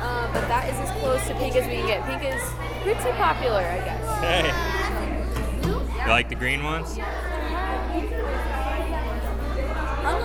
uh, 0.00 0.32
but 0.32 0.46
that 0.48 0.68
is 0.68 0.78
as 0.78 0.90
close 1.00 1.26
to 1.28 1.34
pink 1.34 1.56
as 1.56 1.66
we 1.66 1.76
can 1.76 1.86
get. 1.86 2.04
Pink 2.06 2.22
is 2.34 2.42
pretty 2.82 3.16
popular, 3.16 3.60
I 3.60 3.78
guess. 3.78 4.02
Hey. 4.20 4.52
You 6.06 6.12
like 6.12 6.28
the 6.28 6.34
green 6.34 6.62
ones? 6.62 6.98
I'm 10.08 10.20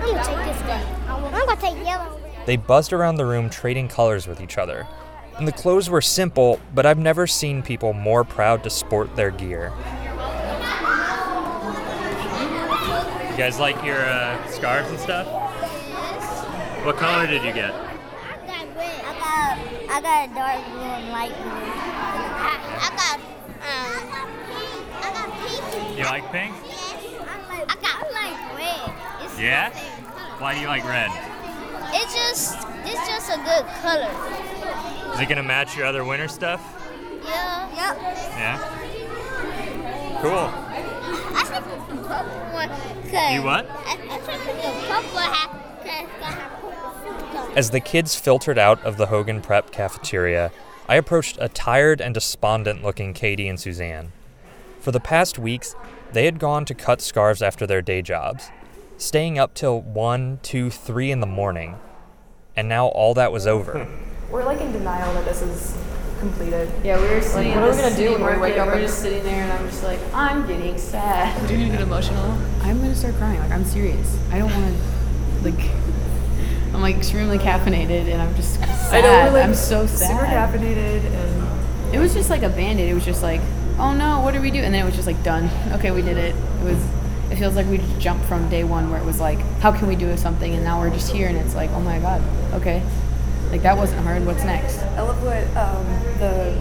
gonna 0.00 0.24
take 0.24 0.40
this 0.46 0.60
one. 0.62 0.84
I'm 1.08 1.46
gonna 1.46 1.60
take 1.60 1.84
yellow. 1.84 2.20
They 2.46 2.56
buzzed 2.56 2.92
around 2.92 3.16
the 3.16 3.26
room 3.26 3.48
trading 3.50 3.86
colors 3.88 4.26
with 4.26 4.40
each 4.40 4.58
other. 4.58 4.86
And 5.38 5.46
the 5.46 5.52
clothes 5.52 5.88
were 5.88 6.00
simple, 6.00 6.58
but 6.74 6.84
I've 6.84 6.98
never 6.98 7.26
seen 7.26 7.62
people 7.62 7.92
more 7.92 8.24
proud 8.24 8.64
to 8.64 8.70
sport 8.70 9.14
their 9.14 9.30
gear. 9.30 9.72
You 13.30 13.36
guys 13.36 13.58
like 13.60 13.82
your 13.84 14.00
uh, 14.04 14.46
scarves 14.48 14.90
and 14.90 14.98
stuff? 14.98 15.26
What 16.84 16.96
color 16.96 17.26
did 17.26 17.44
you 17.44 17.52
get? 17.52 17.74
I 17.74 18.36
got 18.46 18.74
red. 18.74 19.04
I 19.04 19.12
got 19.20 19.58
I 19.90 20.00
got 20.00 20.30
a 20.30 20.34
dark 20.34 20.64
blue 20.72 20.80
and 20.80 21.10
light 21.12 21.36
blue. 21.36 21.52
I, 21.52 22.56
I 22.80 22.90
got 22.96 23.20
um 23.68 24.00
I 24.96 25.12
got 25.12 25.28
pink. 25.44 25.98
You 25.98 26.04
like 26.04 26.32
pink? 26.32 26.54
I 26.56 27.36
like 27.50 27.70
I 27.70 27.74
got 27.82 28.00
I 28.00 28.08
like 28.16 28.38
red. 28.56 29.26
It's 29.26 29.38
Yeah? 29.38 29.68
Why 30.38 30.54
do 30.54 30.60
you 30.60 30.68
like 30.68 30.84
red? 30.84 31.10
It's 31.92 32.14
just 32.14 32.66
it's 32.86 33.06
just 33.06 33.28
a 33.28 33.36
good 33.36 33.66
color. 33.82 35.12
Is 35.12 35.20
it 35.20 35.28
gonna 35.28 35.42
match 35.42 35.76
your 35.76 35.84
other 35.84 36.02
winter 36.02 36.28
stuff? 36.28 36.62
Yeah. 37.22 37.68
Yep. 37.76 37.98
Yeah. 38.40 38.56
Cool. 40.22 40.48
I 41.36 41.44
should 41.44 41.62
put 41.62 41.88
the 41.88 42.08
purple 42.08 42.40
one. 42.54 42.70
You 43.34 43.42
what? 43.42 43.68
I, 43.68 43.98
I 44.08 44.16
should 44.16 44.40
put 44.40 44.56
the 44.62 44.70
purple 44.88 45.18
hat. 45.18 45.69
Cause 45.82 46.04
it's 46.04 46.12
gonna 46.20 46.26
have 46.26 46.60
purple 46.60 46.92
suits 47.02 47.36
on. 47.36 47.56
As 47.58 47.70
the 47.70 47.80
kids 47.80 48.14
filtered 48.16 48.58
out 48.58 48.82
of 48.84 48.96
the 48.96 49.06
Hogan 49.06 49.40
Prep 49.40 49.70
cafeteria, 49.70 50.50
I 50.88 50.96
approached 50.96 51.36
a 51.40 51.48
tired 51.48 52.00
and 52.00 52.14
despondent 52.14 52.82
looking 52.82 53.12
Katie 53.14 53.48
and 53.48 53.58
Suzanne. 53.60 54.12
For 54.80 54.92
the 54.92 55.00
past 55.00 55.38
weeks, 55.38 55.74
they 56.12 56.24
had 56.24 56.38
gone 56.38 56.64
to 56.64 56.74
cut 56.74 57.00
scarves 57.00 57.42
after 57.42 57.66
their 57.66 57.82
day 57.82 58.02
jobs, 58.02 58.50
staying 58.98 59.38
up 59.38 59.54
till 59.54 59.80
1, 59.80 60.40
2, 60.42 60.70
3 60.70 61.10
in 61.12 61.20
the 61.20 61.26
morning. 61.26 61.76
And 62.56 62.68
now 62.68 62.86
all 62.88 63.14
that 63.14 63.30
was 63.32 63.46
over. 63.46 63.86
We're 64.30 64.44
like 64.44 64.60
in 64.60 64.72
denial 64.72 65.12
that 65.14 65.24
this 65.24 65.42
is 65.42 65.76
completed. 66.18 66.70
Yeah, 66.84 67.00
we 67.00 67.08
were 67.08 67.20
sitting. 67.20 67.54
what 67.54 67.64
are 67.64 67.70
we 67.70 67.76
gonna 67.76 67.96
do 67.96 68.12
when 68.12 68.34
we 68.34 68.38
wake 68.40 68.58
up 68.58 68.66
We're 68.66 68.74
and- 68.74 68.82
just 68.82 69.00
sitting 69.00 69.22
there, 69.22 69.42
and 69.42 69.52
I'm 69.52 69.66
just 69.68 69.82
like, 69.84 69.98
I'm 70.12 70.46
getting 70.46 70.76
sad. 70.78 71.46
Do 71.48 71.56
you 71.56 71.68
get 71.70 71.80
emotional? 71.80 72.32
I'm 72.62 72.78
gonna 72.80 72.94
start 72.94 73.14
crying. 73.14 73.38
Like 73.40 73.50
I'm 73.52 73.64
serious. 73.64 74.18
I 74.30 74.38
don't 74.38 74.50
want 74.52 74.76
to. 74.76 74.99
Like, 75.42 75.68
I'm 76.74 76.82
like 76.82 76.96
extremely 76.96 77.38
caffeinated, 77.38 78.12
and 78.12 78.20
I'm 78.22 78.34
just 78.36 78.54
sad. 78.54 79.04
I'm 79.04 79.54
so 79.54 79.86
sad. 79.86 80.08
Super 80.08 80.26
caffeinated 80.26 81.04
and 81.04 81.94
It 81.94 81.98
was 81.98 82.14
just 82.14 82.30
like 82.30 82.42
a 82.42 82.48
band-aid. 82.48 82.88
It 82.88 82.94
was 82.94 83.04
just 83.04 83.22
like, 83.22 83.40
oh 83.78 83.94
no, 83.94 84.20
what 84.20 84.34
do 84.34 84.40
we 84.40 84.50
do? 84.50 84.58
And 84.60 84.72
then 84.74 84.82
it 84.82 84.84
was 84.84 84.94
just 84.94 85.06
like 85.06 85.22
done. 85.22 85.50
Okay, 85.72 85.90
we 85.90 86.02
did 86.02 86.16
it. 86.16 86.34
It 86.34 86.64
was. 86.64 86.78
It 87.30 87.36
feels 87.36 87.54
like 87.54 87.66
we 87.66 87.78
just 87.78 88.00
jumped 88.00 88.24
from 88.26 88.48
day 88.48 88.64
one 88.64 88.90
where 88.90 89.00
it 89.00 89.04
was 89.04 89.20
like, 89.20 89.38
how 89.60 89.70
can 89.70 89.86
we 89.86 89.94
do 89.94 90.16
something, 90.16 90.52
and 90.52 90.64
now 90.64 90.80
we're 90.80 90.90
just 90.90 91.12
here, 91.12 91.28
and 91.28 91.38
it's 91.38 91.54
like, 91.54 91.70
oh 91.70 91.80
my 91.80 92.00
god, 92.00 92.20
okay, 92.54 92.82
like 93.52 93.62
that 93.62 93.76
wasn't 93.76 94.02
hard. 94.02 94.26
What's 94.26 94.42
next? 94.42 94.78
I 94.78 95.02
love 95.02 95.22
what 95.22 95.44
um, 95.56 95.86
the 96.18 96.58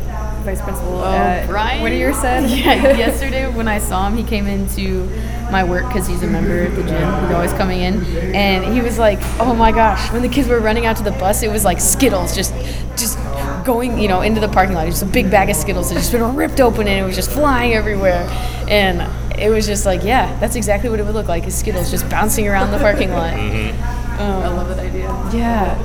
vice 0.49 0.61
principal 0.61 0.99
Oh, 0.99 1.13
at 1.13 1.47
Brian 1.47 1.83
Whittier 1.83 2.13
said. 2.13 2.49
yeah, 2.49 2.97
yesterday 2.97 3.47
when 3.53 3.67
I 3.67 3.77
saw 3.77 4.07
him, 4.07 4.17
he 4.17 4.23
came 4.23 4.47
into 4.47 5.05
my 5.51 5.63
work 5.63 5.87
because 5.87 6.07
he's 6.07 6.23
a 6.23 6.27
member 6.27 6.63
of 6.63 6.75
the 6.75 6.83
gym. 6.83 7.23
He's 7.23 7.31
always 7.31 7.53
coming 7.53 7.81
in, 7.81 8.03
and 8.35 8.73
he 8.73 8.81
was 8.81 8.97
like, 8.97 9.19
"Oh 9.39 9.53
my 9.53 9.71
gosh!" 9.71 10.11
When 10.11 10.21
the 10.21 10.29
kids 10.29 10.47
were 10.47 10.59
running 10.59 10.85
out 10.85 10.97
to 10.97 11.03
the 11.03 11.11
bus, 11.11 11.43
it 11.43 11.51
was 11.51 11.65
like 11.65 11.79
Skittles, 11.79 12.35
just, 12.35 12.53
just 12.97 13.17
going, 13.63 13.99
you 13.99 14.07
know, 14.07 14.21
into 14.21 14.41
the 14.41 14.49
parking 14.49 14.75
lot. 14.75 14.85
Just 14.87 15.03
a 15.03 15.05
big 15.05 15.29
bag 15.29 15.49
of 15.49 15.55
Skittles 15.55 15.89
that 15.89 15.95
just 15.95 16.11
been 16.11 16.35
ripped 16.35 16.59
open, 16.59 16.87
and 16.87 16.99
it 16.99 17.05
was 17.05 17.15
just 17.15 17.31
flying 17.31 17.73
everywhere, 17.73 18.27
and 18.67 19.01
it 19.39 19.49
was 19.49 19.65
just 19.65 19.85
like, 19.85 20.03
yeah, 20.03 20.37
that's 20.39 20.55
exactly 20.55 20.89
what 20.89 20.99
it 20.99 21.05
would 21.05 21.15
look 21.15 21.27
like: 21.27 21.45
is 21.45 21.55
Skittles 21.55 21.91
just 21.91 22.09
bouncing 22.09 22.47
around 22.47 22.71
the 22.71 22.79
parking 22.79 23.11
lot. 23.11 23.33
Mm-hmm. 23.39 24.21
Um, 24.21 24.43
I 24.43 24.47
love 24.49 24.67
that 24.67 24.79
idea. 24.79 25.07
Yeah. 25.33 25.77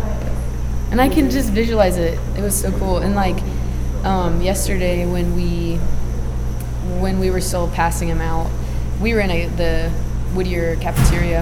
And 0.91 1.01
I 1.01 1.09
can 1.09 1.31
just 1.31 1.51
visualize 1.51 1.97
it. 1.97 2.19
It 2.37 2.43
was 2.43 2.61
so 2.61 2.73
cool. 2.79 2.99
And 2.99 3.15
like 3.15 3.37
um, 4.05 4.41
yesterday 4.43 5.07
when 5.07 5.35
we 5.35 5.77
when 7.01 7.19
we 7.19 7.31
were 7.31 7.41
still 7.41 7.69
passing 7.69 8.09
them 8.09 8.21
out, 8.21 8.51
we 9.01 9.15
were 9.15 9.21
in 9.21 9.31
a, 9.31 9.47
the 9.47 9.91
Whittier 10.35 10.77
cafeteria, 10.77 11.41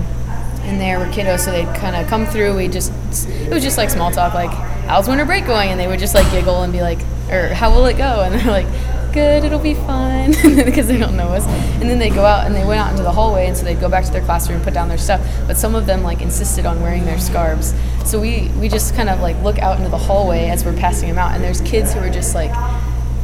and 0.63 0.81
there 0.81 0.99
were 0.99 1.07
kiddos, 1.07 1.41
so 1.41 1.51
they'd 1.51 1.75
kind 1.77 1.97
of 1.97 2.07
come 2.09 2.27
through. 2.27 2.57
We 2.57 2.69
just 2.69 2.93
it 3.29 3.53
was 3.53 3.63
just 3.63 3.77
like 3.79 3.91
small 3.91 4.11
talk, 4.11 4.35
like 4.35 4.51
how's 4.87 5.09
winter 5.09 5.25
break 5.25 5.47
going, 5.47 5.71
and 5.71 5.79
they 5.79 5.87
would 5.87 5.99
just 5.99 6.15
like 6.15 6.31
giggle 6.31 6.63
and 6.63 6.73
be 6.73 6.81
like, 6.81 7.01
or 7.31 7.49
how 7.49 7.75
will 7.75 7.87
it 7.87 7.97
go, 7.99 8.21
and 8.25 8.35
they're 8.35 8.51
like. 8.51 8.67
Good, 9.13 9.45
it'll 9.45 9.59
be 9.59 9.75
fine 9.75 10.31
because 10.65 10.87
they 10.87 10.97
don't 10.97 11.17
know 11.17 11.29
us. 11.29 11.47
And 11.47 11.83
then 11.83 11.99
they 11.99 12.09
go 12.09 12.25
out 12.25 12.47
and 12.47 12.55
they 12.55 12.65
went 12.65 12.81
out 12.81 12.91
into 12.93 13.03
the 13.03 13.13
hallway, 13.13 13.47
and 13.47 13.55
so 13.55 13.63
they'd 13.63 13.79
go 13.79 13.89
back 13.91 14.07
to 14.07 14.11
their 14.11 14.23
classroom 14.23 14.57
and 14.57 14.65
put 14.65 14.73
down 14.73 14.89
their 14.89 14.97
stuff. 14.97 15.21
But 15.47 15.59
some 15.59 15.75
of 15.75 15.85
them 15.85 16.03
like 16.03 16.23
insisted 16.23 16.65
on 16.65 16.81
wearing 16.81 17.05
their 17.05 17.19
scarves. 17.19 17.75
So 18.07 18.19
we 18.19 18.51
we 18.59 18.71
just 18.71 18.95
kind 18.95 19.11
of 19.11 19.21
like 19.21 19.41
look 19.43 19.59
out 19.59 19.77
into 19.77 19.91
the 19.91 19.99
hallway 19.99 20.47
as 20.47 20.65
we're 20.65 20.77
passing 20.77 21.09
them 21.09 21.19
out, 21.19 21.33
and 21.33 21.45
there's 21.45 21.61
kids 21.61 21.93
who 21.93 22.01
are 22.01 22.09
just 22.09 22.35
like, 22.35 22.53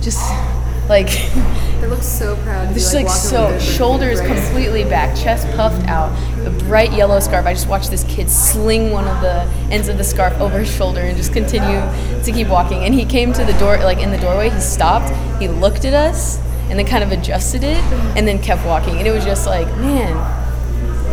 just 0.02 0.20
like 0.90 1.08
They 1.80 1.86
look 1.86 2.02
so 2.02 2.36
proud. 2.42 2.68
be, 2.68 2.74
just 2.74 2.94
like, 2.94 3.08
so 3.08 3.58
shoulders 3.58 4.20
completely 4.20 4.84
back, 4.84 5.16
chest 5.16 5.46
puffed 5.56 5.86
out, 5.88 6.10
a 6.46 6.50
bright 6.64 6.92
yellow 6.92 7.20
scarf. 7.20 7.46
I 7.46 7.54
just 7.54 7.68
watched 7.68 7.90
this 7.90 8.04
kid 8.04 8.28
sling 8.28 8.90
one 8.90 9.06
of 9.06 9.20
the 9.20 9.42
ends 9.72 9.88
of 9.88 9.96
the 9.96 10.04
scarf 10.04 10.32
over 10.40 10.58
his 10.58 10.74
shoulder 10.74 11.00
and 11.00 11.16
just 11.16 11.32
continue 11.32 11.80
to 12.24 12.32
keep 12.32 12.48
walking. 12.48 12.84
And 12.84 12.94
he 12.94 13.04
came 13.04 13.32
to 13.32 13.44
the 13.44 13.52
door, 13.54 13.76
like 13.78 13.98
in 13.98 14.10
the 14.10 14.18
doorway, 14.18 14.50
he 14.50 14.60
stopped, 14.60 15.14
he 15.40 15.48
looked 15.48 15.84
at 15.84 15.94
us, 15.94 16.38
and 16.68 16.78
then 16.78 16.86
kind 16.86 17.04
of 17.04 17.12
adjusted 17.12 17.62
it, 17.64 17.78
and 18.16 18.26
then 18.26 18.40
kept 18.40 18.64
walking. 18.66 18.96
And 18.96 19.06
it 19.06 19.12
was 19.12 19.24
just 19.24 19.46
like, 19.46 19.66
man, 19.78 20.14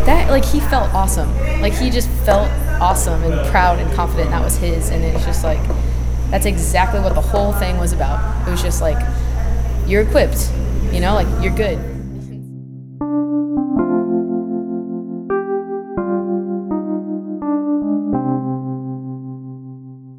that 0.06 0.30
like 0.30 0.46
he 0.46 0.60
felt 0.60 0.94
awesome. 0.94 1.32
Like 1.62 1.74
he 1.74 1.90
just 1.90 2.10
felt 2.26 2.50
awesome 2.82 3.24
and 3.24 3.48
proud 3.50 3.80
and 3.80 3.92
confident. 3.94 4.28
And 4.28 4.34
that 4.34 4.44
was 4.44 4.58
his, 4.58 4.90
and 4.90 5.04
it's 5.04 5.26
just 5.26 5.44
like 5.44 5.62
that's 6.32 6.46
exactly 6.46 7.00
what 7.00 7.14
the 7.14 7.22
whole 7.22 7.54
thing 7.54 7.78
was 7.78 7.94
about. 7.94 8.48
It 8.48 8.52
was 8.52 8.62
just 8.62 8.82
like 8.82 8.98
you're 9.88 10.02
equipped, 10.02 10.52
you 10.92 11.00
know, 11.00 11.14
like 11.14 11.28
you're 11.44 11.56
good. 11.56 11.78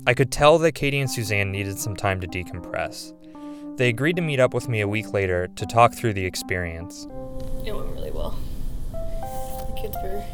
I 0.09 0.15
could 0.15 0.31
tell 0.31 0.59
that 0.59 0.73
Katie 0.73 1.01
and 1.01 1.11
Suzanne 1.11 1.51
needed 1.51 1.79
some 1.79 1.97
time 1.97 2.21
to 2.21 2.29
decompress. 2.29 3.13
They 3.77 3.89
agreed 3.89 4.15
to 4.17 4.23
meet 4.23 4.39
up 4.39 4.55
with 4.55 4.69
me 4.69 4.81
a 4.81 4.89
week 4.89 5.13
later 5.13 5.49
to 5.49 5.67
talk 5.67 5.95
through 5.95 6.13
the 6.13 6.25
experience. 6.25 7.09
It 7.65 7.75
went 7.75 7.91
really 7.91 8.13
well. 8.13 8.39
The 8.93 9.75
kids 9.77 9.97
were 10.03 10.25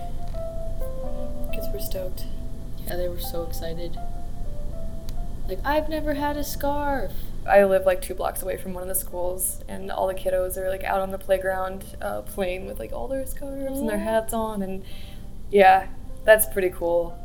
kids 1.54 1.66
were 1.72 1.80
stoked. 1.80 2.26
Yeah, 2.86 2.96
they 2.96 3.08
were 3.08 3.18
so 3.18 3.44
excited. 3.44 3.96
Like 5.48 5.58
I've 5.64 5.88
never 5.88 6.14
had 6.14 6.36
a 6.36 6.44
scarf. 6.44 7.12
I 7.46 7.64
live 7.64 7.84
like 7.84 8.00
two 8.00 8.14
blocks 8.14 8.42
away 8.42 8.56
from 8.56 8.72
one 8.72 8.82
of 8.82 8.88
the 8.88 8.94
schools, 8.94 9.60
and 9.68 9.90
all 9.90 10.06
the 10.06 10.14
kiddos 10.14 10.56
are 10.56 10.68
like 10.68 10.84
out 10.84 11.00
on 11.00 11.10
the 11.10 11.18
playground 11.18 11.84
uh, 12.00 12.22
playing 12.22 12.66
with 12.66 12.78
like 12.78 12.92
all 12.92 13.08
their 13.08 13.26
scarves 13.26 13.78
and 13.78 13.88
their 13.88 13.98
hats 13.98 14.32
on, 14.32 14.62
and 14.62 14.84
yeah, 15.50 15.88
that's 16.24 16.46
pretty 16.46 16.70
cool. 16.70 17.18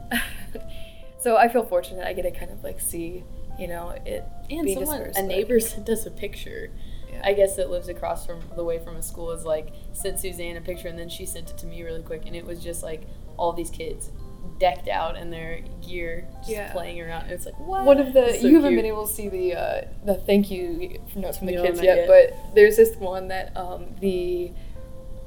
so 1.19 1.37
I 1.37 1.47
feel 1.47 1.63
fortunate 1.63 2.05
I 2.05 2.13
get 2.13 2.23
to 2.23 2.31
kind 2.31 2.51
of 2.51 2.63
like 2.63 2.79
see, 2.79 3.23
you 3.59 3.67
know, 3.67 3.89
it 4.05 4.25
And 4.49 4.69
someone, 4.69 4.99
dispersed, 4.99 5.19
a 5.19 5.23
neighbor 5.23 5.59
sent 5.61 5.89
us 5.89 6.05
a 6.05 6.11
picture. 6.11 6.71
Yeah. 7.11 7.21
I 7.23 7.33
guess 7.33 7.55
that 7.55 7.69
lives 7.69 7.87
across 7.87 8.25
from 8.25 8.41
the 8.55 8.63
way 8.63 8.79
from 8.79 8.97
a 8.97 9.01
school 9.01 9.31
is 9.31 9.45
like 9.45 9.73
sent 9.93 10.19
Suzanne 10.19 10.57
a 10.57 10.61
picture 10.61 10.89
and 10.89 10.99
then 10.99 11.07
she 11.07 11.25
sent 11.25 11.49
it 11.49 11.57
to 11.59 11.65
me 11.65 11.81
really 11.83 12.01
quick 12.01 12.23
and 12.25 12.35
it 12.35 12.45
was 12.45 12.61
just 12.61 12.83
like 12.83 13.03
all 13.37 13.53
these 13.53 13.69
kids 13.69 14.11
decked 14.59 14.87
out 14.87 15.15
in 15.15 15.29
their 15.29 15.61
gear 15.85 16.27
just 16.39 16.49
Yeah. 16.49 16.71
playing 16.71 16.99
around. 17.01 17.29
It's 17.29 17.45
like 17.45 17.59
what? 17.59 17.85
One 17.85 17.99
of 17.99 18.13
the 18.13 18.33
so 18.33 18.47
you 18.47 18.55
haven't 18.55 18.71
cute. 18.71 18.79
been 18.81 18.85
able 18.91 19.05
to 19.07 19.13
see 19.13 19.29
the 19.29 19.53
uh, 19.55 19.81
the 20.05 20.15
thank 20.15 20.49
you 20.49 20.99
notes 21.15 21.37
from 21.37 21.47
the 21.47 21.53
kids 21.53 21.81
yet, 21.81 21.97
yet. 21.97 22.07
but 22.07 22.55
there's 22.55 22.75
this 22.77 22.95
one 22.95 23.27
that 23.27 23.55
um, 23.55 23.95
the 23.99 24.51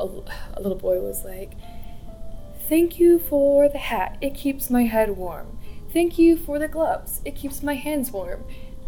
a, 0.00 0.04
a 0.54 0.60
little 0.60 0.78
boy 0.78 1.00
was 1.00 1.24
like, 1.24 1.52
"Thank 2.68 2.98
you 2.98 3.18
for 3.18 3.68
the 3.68 3.78
hat. 3.78 4.18
It 4.20 4.34
keeps 4.34 4.68
my 4.70 4.84
head 4.84 5.16
warm. 5.16 5.58
Thank 5.92 6.18
you 6.18 6.36
for 6.36 6.58
the 6.58 6.68
gloves. 6.68 7.20
It 7.24 7.34
keeps 7.36 7.62
my 7.62 7.74
hands 7.74 8.10
warm. 8.10 8.44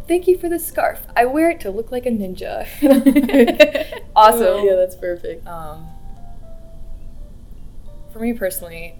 Thank 0.08 0.26
you 0.26 0.36
for 0.36 0.48
the 0.48 0.58
scarf. 0.58 1.06
I 1.14 1.24
wear 1.26 1.50
it 1.50 1.60
to 1.60 1.70
look 1.70 1.92
like 1.92 2.06
a 2.06 2.10
ninja." 2.10 2.66
awesome. 4.16 4.64
Yeah, 4.66 4.74
that's 4.74 4.96
perfect. 4.96 5.46
Um, 5.46 5.86
for 8.12 8.18
me 8.18 8.32
personally, 8.32 8.94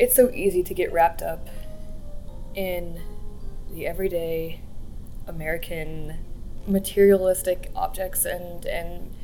it's 0.00 0.16
so 0.16 0.30
easy 0.30 0.62
to 0.62 0.72
get 0.74 0.90
wrapped 0.92 1.20
up 1.22 1.46
in 2.54 3.00
the 3.70 3.86
everyday 3.86 4.60
American 5.26 6.16
materialistic 6.66 7.70
objects 7.76 8.24
and 8.24 8.64
and 8.66 9.14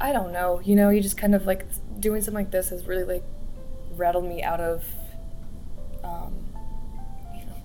I 0.00 0.12
don't 0.12 0.32
know, 0.32 0.60
you 0.64 0.76
know, 0.76 0.90
you 0.90 1.00
just 1.00 1.18
kind 1.18 1.34
of 1.34 1.44
like 1.44 1.66
doing 1.98 2.20
something 2.22 2.44
like 2.44 2.52
this 2.52 2.68
has 2.70 2.86
really 2.86 3.02
like 3.04 3.24
rattled 3.96 4.24
me 4.26 4.44
out 4.44 4.60
of 4.60 4.84
um, 6.04 6.32
you 7.34 7.44
know 7.46 7.60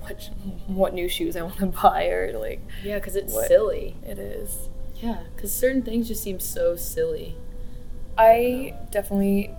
what 0.00 0.28
what 0.66 0.92
new 0.92 1.08
shoes 1.08 1.36
I 1.36 1.42
want 1.42 1.58
to 1.58 1.66
buy 1.82 2.08
or 2.08 2.36
like 2.36 2.60
Yeah, 2.82 2.98
because 2.98 3.14
it's 3.14 3.32
silly. 3.46 3.94
it 4.04 4.18
is. 4.18 4.68
Yeah, 4.96 5.22
because 5.34 5.52
certain 5.54 5.82
things 5.82 6.08
just 6.08 6.22
seem 6.22 6.40
so 6.40 6.74
silly. 6.76 7.36
I 8.18 8.74
definitely 8.90 9.54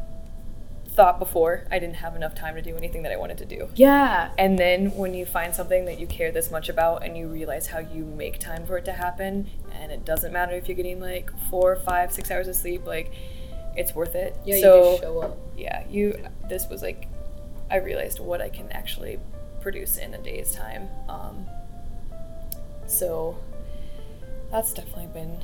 thought 0.92 1.20
before 1.20 1.66
I 1.72 1.80
didn't 1.80 1.96
have 1.96 2.16
enough 2.16 2.36
time 2.36 2.56
to 2.56 2.62
do 2.62 2.76
anything 2.76 3.04
that 3.04 3.12
I 3.12 3.16
wanted 3.16 3.38
to 3.40 3.46
do. 3.46 3.70
Yeah, 3.76 4.32
And 4.38 4.60
then 4.60 4.92
when 4.92 5.14
you 5.14 5.26
find 5.26 5.56
something 5.56 5.86
that 5.86 6.00
you 6.00 6.08
care 6.08 6.32
this 6.32 6.52
much 6.52 6.68
about 6.68 7.06
and 7.06 7.18
you 7.18 7.28
realize 7.28 7.68
how 7.68 7.80
you 7.80 8.04
make 8.04 8.40
time 8.40 8.66
for 8.66 8.78
it 8.78 8.86
to 8.86 8.92
happen, 8.92 9.50
and 9.72 9.92
it 9.92 10.04
doesn't 10.04 10.34
matter 10.34 10.54
if 10.54 10.68
you're 10.68 10.76
getting 10.76 11.00
like 11.00 11.32
four, 11.50 11.78
five, 11.78 12.12
six 12.12 12.30
hours 12.30 12.48
of 12.48 12.56
sleep, 12.56 12.86
like 12.86 13.14
it's 13.76 13.96
worth 13.96 14.16
it. 14.16 14.36
yeah, 14.46 14.60
so, 14.60 14.76
you 14.76 14.92
just 14.92 15.02
show 15.04 15.20
up. 15.22 15.38
yeah, 15.56 15.84
you. 15.90 16.16
This 16.50 16.68
was 16.70 16.82
like, 16.82 17.08
I 17.70 17.78
realized 17.78 18.20
what 18.20 18.42
I 18.42 18.50
can 18.50 18.70
actually 18.72 19.18
produce 19.62 19.98
in 19.98 20.14
a 20.14 20.18
day's 20.18 20.54
time. 20.54 20.90
Um, 21.08 21.48
so 22.86 23.38
that's 24.52 24.74
definitely 24.74 25.08
been 25.14 25.38